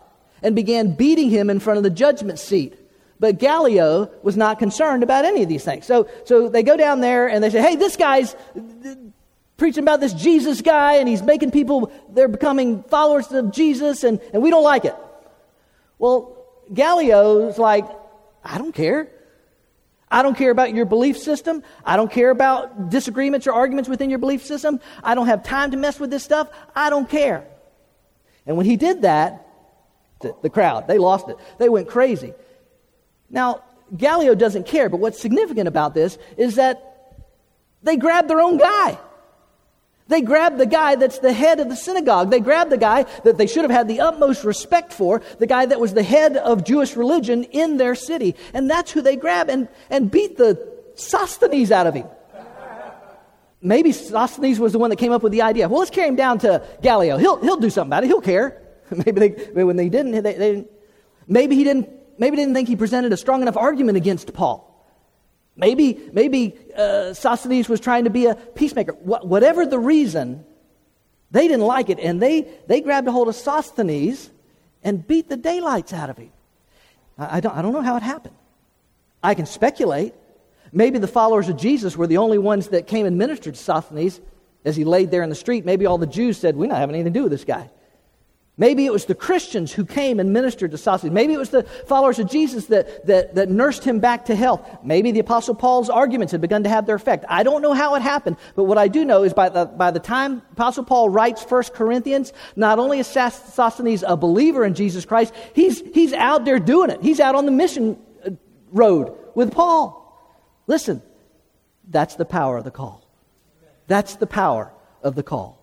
[0.42, 2.78] and began beating him in front of the judgment seat.
[3.20, 5.86] But Gallio was not concerned about any of these things.
[5.86, 8.36] So, so they go down there and they say, hey, this guy's,
[9.58, 14.20] preaching about this Jesus guy and he's making people, they're becoming followers of Jesus and,
[14.32, 14.96] and we don't like it.
[15.98, 17.84] Well, Gallio's like,
[18.42, 19.10] I don't care.
[20.10, 21.62] I don't care about your belief system.
[21.84, 24.80] I don't care about disagreements or arguments within your belief system.
[25.02, 26.48] I don't have time to mess with this stuff.
[26.74, 27.44] I don't care.
[28.46, 29.46] And when he did that,
[30.20, 31.36] the, the crowd, they lost it.
[31.58, 32.32] They went crazy.
[33.28, 37.26] Now, Gallio doesn't care, but what's significant about this is that
[37.82, 38.98] they grabbed their own guy.
[40.08, 42.30] They grabbed the guy that's the head of the synagogue.
[42.30, 45.66] They grabbed the guy that they should have had the utmost respect for, the guy
[45.66, 48.34] that was the head of Jewish religion in their city.
[48.54, 52.06] And that's who they grab and, and beat the Sosthenes out of him.
[53.60, 55.68] Maybe Sosthenes was the one that came up with the idea.
[55.68, 57.18] Well, let's carry him down to Gallio.
[57.18, 58.06] He'll, he'll do something about it.
[58.06, 58.62] He'll care.
[58.90, 60.70] maybe, they, when they didn't, they, they didn't,
[61.26, 64.67] maybe he didn't, maybe didn't think he presented a strong enough argument against Paul.
[65.58, 68.92] Maybe, maybe uh, Sosthenes was trying to be a peacemaker.
[68.92, 70.44] Wh- whatever the reason,
[71.32, 74.30] they didn't like it, and they, they grabbed a hold of Sosthenes
[74.84, 76.30] and beat the daylights out of him.
[77.18, 78.36] I, I, don't, I don't know how it happened.
[79.20, 80.14] I can speculate.
[80.72, 84.20] Maybe the followers of Jesus were the only ones that came and ministered to Sosthenes
[84.64, 85.64] as he laid there in the street.
[85.64, 87.68] Maybe all the Jews said, We're not having anything to do with this guy.
[88.60, 91.14] Maybe it was the Christians who came and ministered to Sosthenes.
[91.14, 94.68] Maybe it was the followers of Jesus that, that, that nursed him back to health.
[94.82, 97.24] Maybe the Apostle Paul's arguments had begun to have their effect.
[97.28, 99.92] I don't know how it happened, but what I do know is by the, by
[99.92, 105.04] the time Apostle Paul writes 1 Corinthians, not only is Sosthenes a believer in Jesus
[105.04, 107.00] Christ, he's, he's out there doing it.
[107.00, 108.30] He's out on the mission uh,
[108.72, 109.94] road with Paul.
[110.66, 111.00] Listen,
[111.88, 113.08] that's the power of the call.
[113.86, 115.57] That's the power of the call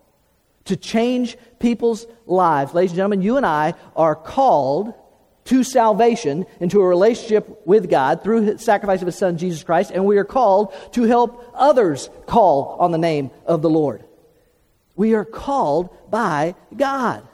[0.66, 2.74] to change people's lives.
[2.74, 4.94] Ladies and gentlemen, you and I are called
[5.46, 9.92] to salvation, into a relationship with God through the sacrifice of His Son, Jesus Christ,
[9.92, 14.04] and we are called to help others call on the name of the Lord.
[14.96, 17.26] We are called by God.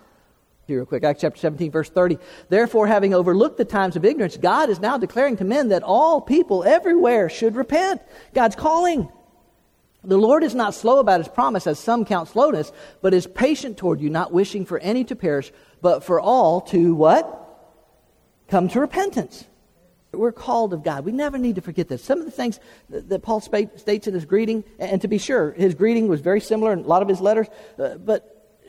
[0.67, 2.19] Here, real quick, Acts chapter 17, verse 30.
[2.49, 6.21] Therefore, having overlooked the times of ignorance, God is now declaring to men that all
[6.21, 8.03] people everywhere should repent.
[8.35, 9.09] God's calling.
[10.05, 13.77] The Lord is not slow about his promise, as some count slowness, but is patient
[13.77, 17.39] toward you, not wishing for any to perish, but for all to what?
[18.49, 19.45] Come to repentance.
[20.13, 21.05] We're called of God.
[21.05, 22.03] We never need to forget this.
[22.03, 22.61] Some of the things
[22.91, 26.73] that Paul states in his greeting, and to be sure, his greeting was very similar
[26.73, 27.47] in a lot of his letters,
[27.79, 28.29] uh, but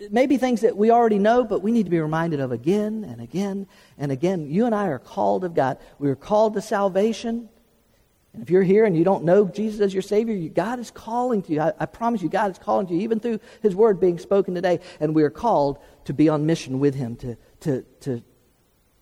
[0.09, 3.21] maybe things that we already know, but we need to be reminded of again and
[3.21, 3.67] again
[3.97, 4.47] and again.
[4.47, 5.79] You and I are called of God.
[5.99, 7.49] We are called to salvation.
[8.33, 11.43] And if you're here and you don't know Jesus as your Savior, God is calling
[11.43, 11.61] to you.
[11.61, 14.55] I, I, promise you, God is calling to you, even through His Word being spoken
[14.55, 14.79] today.
[14.99, 18.23] And we are called to be on mission with Him, to, to, to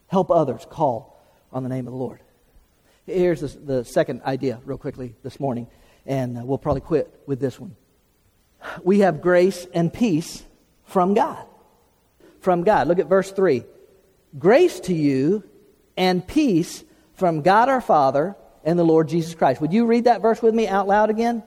[0.08, 2.20] help others call on the name of the Lord.
[3.06, 5.68] Here's the, the second idea, real quickly, this morning,
[6.06, 7.76] and uh, we'll probably quit with this one.
[8.84, 10.44] We have grace and peace
[10.86, 11.46] from God.
[12.42, 12.88] From God.
[12.88, 13.64] Look at verse 3.
[14.38, 15.44] Grace to you
[15.98, 19.62] and peace from God our Father and the Lord Jesus Christ.
[19.62, 21.44] Would you read that verse with me out loud again?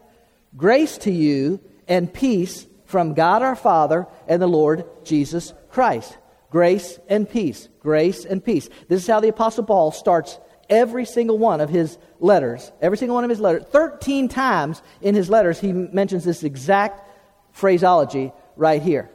[0.57, 6.17] Grace to you and peace from God our Father and the Lord Jesus Christ.
[6.51, 7.69] Grace and peace.
[7.81, 8.69] Grace and peace.
[8.89, 10.39] This is how the Apostle Paul starts
[10.71, 12.71] every single one of his letters.
[12.81, 13.65] Every single one of his letters.
[13.71, 17.11] 13 times in his letters, he mentions this exact
[17.53, 19.11] phraseology right here.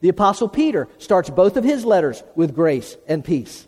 [0.00, 3.66] The Apostle Peter starts both of his letters with grace and peace.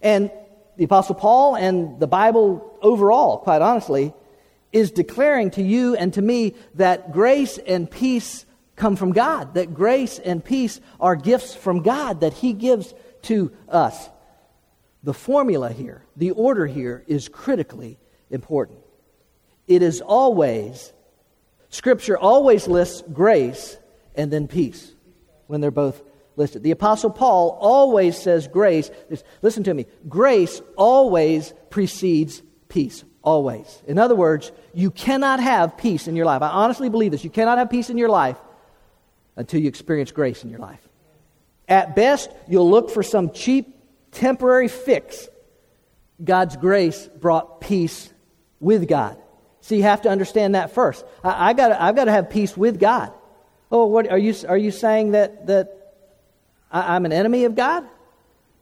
[0.00, 0.30] And
[0.80, 4.14] the Apostle Paul and the Bible overall, quite honestly,
[4.72, 9.74] is declaring to you and to me that grace and peace come from God, that
[9.74, 14.08] grace and peace are gifts from God that He gives to us.
[15.02, 17.98] The formula here, the order here, is critically
[18.30, 18.78] important.
[19.68, 20.94] It is always,
[21.68, 23.76] Scripture always lists grace
[24.14, 24.94] and then peace
[25.46, 26.02] when they're both
[26.36, 26.62] listed.
[26.62, 28.90] The Apostle Paul always says grace.
[29.42, 29.86] Listen to me.
[30.08, 33.04] Grace always precedes peace.
[33.22, 33.82] Always.
[33.86, 36.40] In other words, you cannot have peace in your life.
[36.40, 37.24] I honestly believe this.
[37.24, 38.38] You cannot have peace in your life
[39.36, 40.80] until you experience grace in your life.
[41.68, 43.76] At best, you'll look for some cheap,
[44.10, 45.28] temporary fix.
[46.22, 48.12] God's grace brought peace
[48.58, 49.18] with God.
[49.60, 51.04] So you have to understand that first.
[51.22, 53.12] I, I gotta, I've got to have peace with God.
[53.70, 55.79] Oh, what are you, are you saying that, that
[56.70, 57.84] I, am an enemy of God?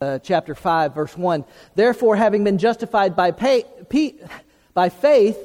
[0.00, 1.44] Uh, chapter 5, verse 1.
[1.74, 4.14] Therefore, having been justified by, pay, pe,
[4.72, 5.36] by faith,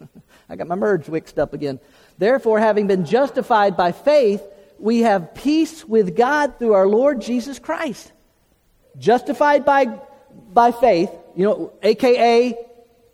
[0.48, 1.80] I got my merge mixed up again.
[2.16, 4.42] Therefore, having been justified by faith,
[4.78, 8.12] we have peace with God through our Lord Jesus Christ.
[8.96, 9.86] Justified by,
[10.52, 12.56] by faith, you know, aka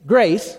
[0.07, 0.59] grace.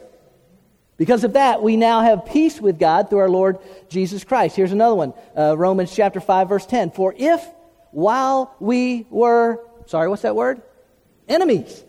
[0.97, 4.55] Because of that, we now have peace with God through our Lord Jesus Christ.
[4.55, 6.91] Here's another one uh, Romans chapter 5, verse 10.
[6.91, 7.45] For if
[7.95, 10.61] while we were, sorry, what's that word?
[11.29, 11.81] Enemies.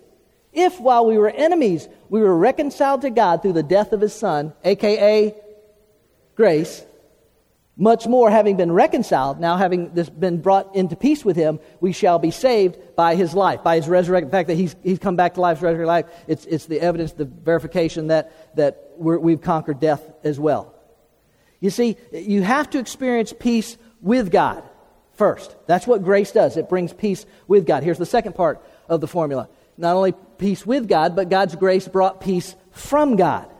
[0.53, 4.14] If while we were enemies, we were reconciled to God through the death of his
[4.14, 5.35] son, aka
[6.37, 6.85] grace,
[7.77, 11.90] much more having been reconciled, now having this been brought into peace with him, we
[11.90, 14.29] shall be saved by his life, by his resurrection.
[14.29, 17.14] The fact that he's, he's come back to life, resurrected life, it's, it's the evidence,
[17.14, 20.73] the verification that, that we've conquered death as well.
[21.59, 24.62] You see, you have to experience peace with God
[25.17, 25.55] first.
[25.67, 26.57] That's what grace does.
[26.57, 27.83] It brings peace with God.
[27.83, 29.49] Here's the second part of the formula.
[29.77, 33.51] Not only peace with God, but God's grace brought peace from God.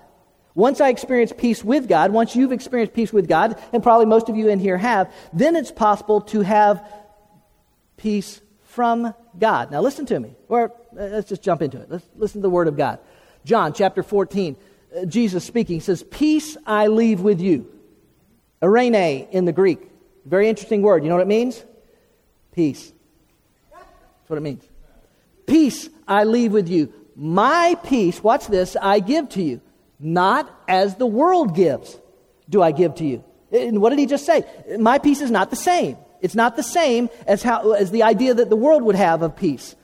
[0.55, 4.31] Once I experience peace with God, once you've experienced peace with God, and probably most
[4.31, 6.83] of you in here have, then it's possible to have
[7.99, 9.71] peace from God.
[9.71, 10.35] Now listen to me.
[10.49, 11.90] Or uh, let's just jump into it.
[11.90, 13.01] Let's listen to the word of God.
[13.45, 14.57] John chapter 14,
[14.97, 17.71] uh, Jesus speaking says, Peace I leave with you.
[18.62, 19.90] Eirene in the Greek.
[20.26, 21.04] Very interesting word.
[21.04, 21.64] You know what it means?
[22.52, 22.92] Peace.
[23.70, 24.64] That's what it means.
[25.46, 26.92] Peace I leave with you.
[27.14, 29.60] My peace, watch this, I give to you.
[29.98, 31.98] Not as the world gives,
[32.50, 33.24] do I give to you.
[33.52, 34.44] And what did he just say?
[34.78, 35.96] My peace is not the same.
[36.20, 39.36] It's not the same as, how, as the idea that the world would have of
[39.36, 39.76] peace.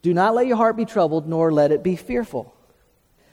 [0.00, 2.54] Do not let your heart be troubled, nor let it be fearful.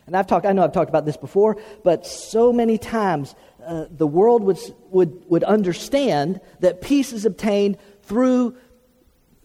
[0.06, 3.34] And I've talked, I know I've talked about this before, but so many times
[3.66, 8.56] uh, the world would, would, would understand that peace is obtained through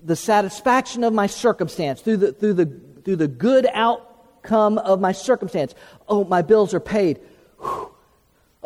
[0.02, 5.12] the satisfaction of my circumstance, through the, through the, through the good outcome of my
[5.12, 5.74] circumstance.
[6.08, 7.20] Oh, my bills are paid.
[7.60, 7.90] Whew.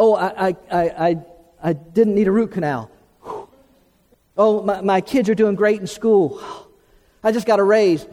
[0.01, 1.16] Oh, I, I, I,
[1.61, 2.88] I, didn't need a root canal.
[3.22, 3.49] Whew.
[4.36, 6.40] Oh, my, my kids are doing great in school.
[7.23, 8.07] I just got a raise.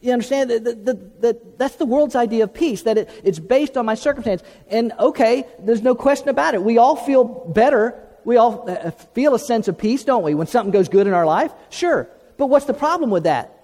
[0.00, 3.38] You understand that, that, that, that that's the world's idea of peace, that it, it's
[3.38, 4.42] based on my circumstance.
[4.68, 6.62] And okay, there's no question about it.
[6.62, 7.98] We all feel better.
[8.24, 11.14] We all uh, feel a sense of peace, don't we, when something goes good in
[11.14, 11.52] our life?
[11.70, 12.08] Sure.
[12.36, 13.58] But what's the problem with that?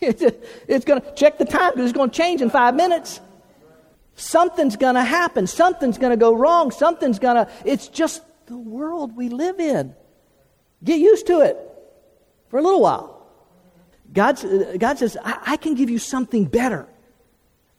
[0.66, 3.20] It's going to check the time because it's going to change in five minutes.
[4.16, 5.46] Something's going to happen.
[5.46, 6.70] Something's going to go wrong.
[6.72, 7.52] Something's going to.
[7.64, 9.94] It's just the world we live in.
[10.82, 11.56] Get used to it
[12.48, 13.21] for a little while.
[14.12, 16.86] God, uh, God says, I, I can give you something better.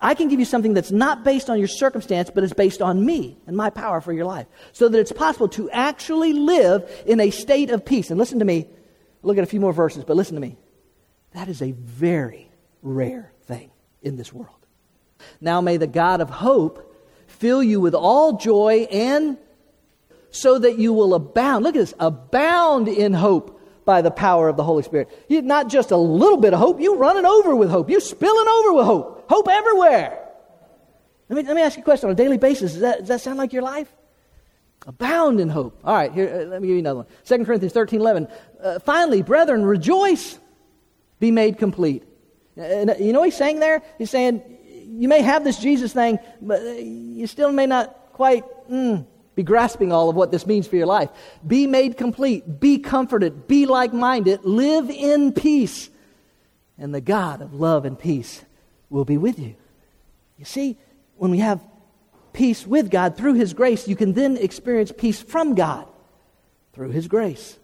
[0.02, 3.06] I can give you something that's not based on your circumstance, but is based on
[3.06, 4.48] me and my power for your life.
[4.74, 8.10] So that it's possible to actually live in a state of peace.
[8.10, 8.68] And listen to me.
[9.22, 10.58] Look at a few more verses, but listen to me.
[11.34, 13.72] That is a very rare thing
[14.02, 14.50] in this world.
[15.40, 16.94] Now may the God of hope
[17.28, 19.38] fill you with all joy and
[20.32, 21.64] so that you will abound.
[21.64, 23.53] Look at this abound in hope
[23.86, 25.10] by the power of the Holy Spirit.
[25.28, 27.90] You, not just a little bit of hope, You're running over with hope.
[27.90, 29.30] You're spilling over with hope.
[29.30, 30.20] Hope everywhere.
[31.30, 32.74] Let me, let me ask you a question on a daily basis.
[32.74, 33.88] Does that, does that sound like your life?
[34.86, 35.80] Abound in hope.
[35.84, 37.08] All right, here, uh, let me give you another one.
[37.26, 38.28] 2 Corinthians 13 11.
[38.62, 40.38] Uh, finally, brethren, rejoice,
[41.20, 42.04] be made complete.
[42.58, 43.82] Uh, you know what he's saying there?
[43.98, 44.44] He's saying,
[44.88, 49.06] you may have this Jesus thing, but uh, you still may not quite mm,
[49.36, 51.10] be grasping all of what this means for your life.
[51.46, 52.60] Be made complete.
[52.60, 53.48] Be comforted.
[53.48, 54.44] Be like minded.
[54.44, 55.90] Live in peace.
[56.78, 58.44] And the God of love and peace
[58.90, 59.56] will be with you.
[60.38, 60.78] You see,
[61.18, 61.64] when we have
[62.34, 65.88] peace with God through His grace, you can then experience peace from God
[66.74, 67.58] through His grace.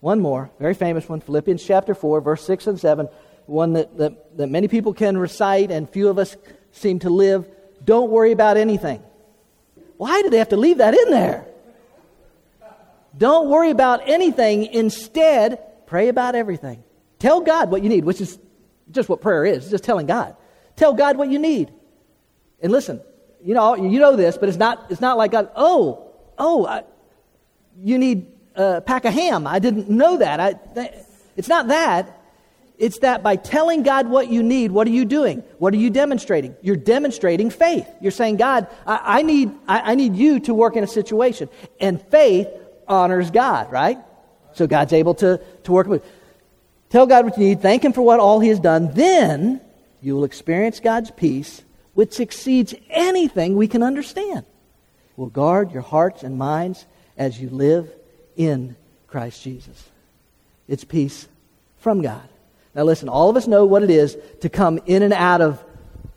[0.00, 3.08] One more, very famous one, Philippians chapter 4, verse 6 and 7,
[3.46, 6.36] one that, that, that many people can recite and few of us
[6.70, 7.46] seem to live.
[7.84, 9.02] Don't worry about anything.
[9.98, 11.44] Why do they have to leave that in there?
[13.16, 14.66] Don't worry about anything.
[14.66, 16.84] Instead, pray about everything.
[17.18, 18.38] Tell God what you need, which is
[18.90, 20.36] just what prayer is, just telling God.
[20.76, 21.72] Tell God what you need.
[22.62, 23.00] And listen,
[23.44, 26.84] you know, you know this, but it's not, it's not like God, oh, oh, I,
[27.82, 29.46] you need a pack of ham.
[29.46, 30.38] I didn't know that.
[30.40, 30.54] I,
[31.36, 32.17] it's not that.
[32.78, 35.42] It's that by telling God what you need, what are you doing?
[35.58, 36.54] What are you demonstrating?
[36.62, 37.88] You're demonstrating faith.
[38.00, 41.48] You're saying, God, I, I need, I, I need you to work in a situation.
[41.80, 42.48] And faith
[42.86, 43.98] honors God, right?
[44.54, 46.04] So God's able to, to work with.
[46.88, 48.94] Tell God what you need, thank Him for what all He has done.
[48.94, 49.60] Then
[50.00, 51.62] you will experience God's peace,
[51.94, 54.46] which exceeds anything we can understand.
[55.16, 57.92] Will guard your hearts and minds as you live
[58.36, 58.76] in
[59.08, 59.88] Christ Jesus.
[60.68, 61.26] It's peace
[61.78, 62.28] from God.
[62.78, 65.64] Now, listen, all of us know what it is to come in and out of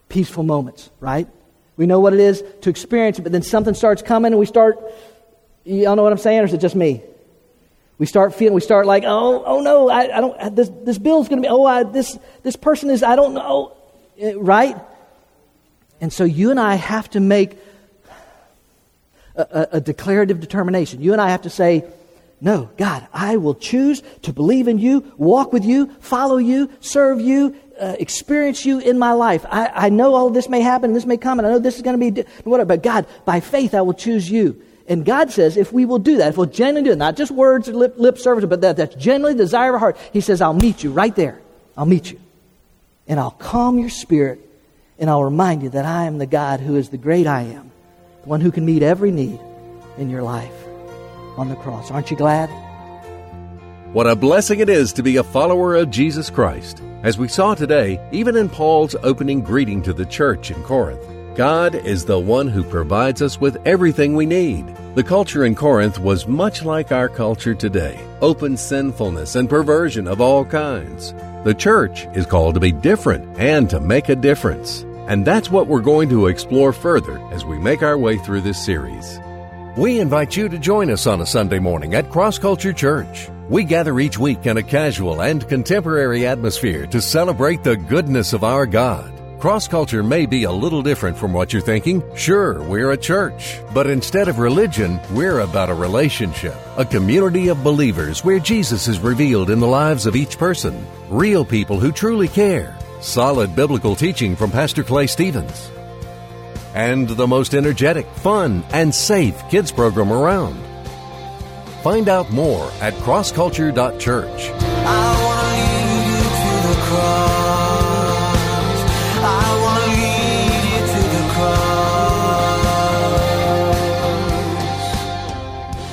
[0.09, 1.28] peaceful moments, right?
[1.76, 4.45] We know what it is to experience it, but then something starts coming and we
[4.45, 4.78] start,
[5.64, 7.01] y'all know what I'm saying, or is it just me?
[7.97, 11.30] We start feeling, we start like, oh, oh no, I, I don't, this, this bill's
[11.30, 13.76] going to be, oh, I, this, this person is, I don't know,
[14.20, 14.78] eh, right?
[15.99, 17.57] And so you and I have to make
[19.36, 21.01] a, a, a declarative determination.
[21.01, 21.86] You and I have to say,
[22.43, 27.21] no, God, I will choose to believe in you, walk with you, follow you, serve
[27.21, 29.45] you, uh, experience you in my life.
[29.47, 31.83] I, I know all this may happen, this may come, and I know this is
[31.83, 34.59] going to be whatever, but God, by faith, I will choose you.
[34.87, 37.29] And God says, if we will do that, if we'll genuinely do it, not just
[37.29, 40.41] words, lip, lip service, but that, that's genuinely the desire of our heart, He says,
[40.41, 41.39] I'll meet you right there.
[41.77, 42.19] I'll meet you.
[43.07, 44.39] And I'll calm your spirit,
[44.97, 47.71] and I'll remind you that I am the God who is the great I am,
[48.23, 49.39] the one who can meet every need
[49.99, 50.61] in your life
[51.41, 51.91] on the cross.
[51.91, 52.49] Aren't you glad?
[53.93, 56.81] What a blessing it is to be a follower of Jesus Christ.
[57.03, 61.03] As we saw today, even in Paul's opening greeting to the church in Corinth,
[61.35, 64.67] God is the one who provides us with everything we need.
[64.95, 70.21] The culture in Corinth was much like our culture today open sinfulness and perversion of
[70.21, 71.13] all kinds.
[71.43, 74.83] The church is called to be different and to make a difference.
[75.07, 78.63] And that's what we're going to explore further as we make our way through this
[78.63, 79.19] series.
[79.78, 83.30] We invite you to join us on a Sunday morning at Cross Culture Church.
[83.47, 88.43] We gather each week in a casual and contemporary atmosphere to celebrate the goodness of
[88.43, 89.13] our God.
[89.39, 92.03] Cross culture may be a little different from what you're thinking.
[92.17, 97.63] Sure, we're a church, but instead of religion, we're about a relationship, a community of
[97.63, 102.28] believers where Jesus is revealed in the lives of each person, real people who truly
[102.28, 105.72] care, solid biblical teaching from Pastor Clay Stevens
[106.74, 110.57] and the most energetic, fun, and safe kids program around.
[111.82, 114.51] Find out more at crossculture.church.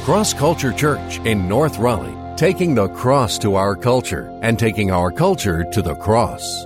[0.08, 5.10] Cross Culture Church in North Raleigh, taking the cross to our culture and taking our
[5.10, 6.64] culture to the cross.